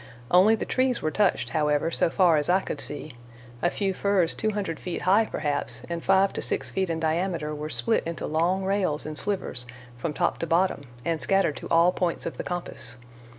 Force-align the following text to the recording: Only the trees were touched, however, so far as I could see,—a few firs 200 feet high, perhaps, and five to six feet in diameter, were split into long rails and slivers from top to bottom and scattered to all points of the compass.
Only 0.31 0.55
the 0.55 0.65
trees 0.65 1.03
were 1.03 1.11
touched, 1.11 1.51
however, 1.51 1.91
so 1.91 2.09
far 2.09 2.37
as 2.37 2.49
I 2.49 2.61
could 2.61 2.81
see,—a 2.81 3.69
few 3.69 3.93
firs 3.93 4.33
200 4.33 4.79
feet 4.79 5.03
high, 5.03 5.25
perhaps, 5.27 5.83
and 5.89 6.03
five 6.03 6.33
to 6.33 6.41
six 6.41 6.71
feet 6.71 6.89
in 6.89 6.99
diameter, 6.99 7.53
were 7.53 7.69
split 7.69 8.01
into 8.03 8.25
long 8.25 8.63
rails 8.65 9.05
and 9.05 9.15
slivers 9.15 9.67
from 9.97 10.11
top 10.13 10.39
to 10.39 10.47
bottom 10.47 10.85
and 11.05 11.21
scattered 11.21 11.57
to 11.57 11.69
all 11.69 11.91
points 11.91 12.25
of 12.25 12.37
the 12.37 12.43
compass. 12.43 12.95